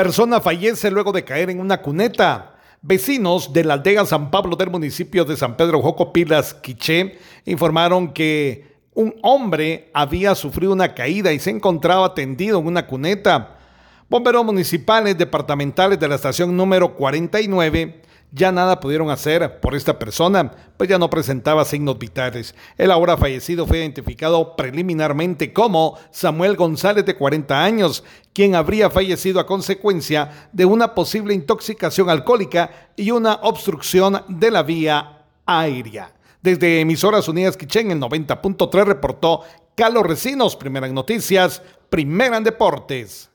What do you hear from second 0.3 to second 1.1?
fallece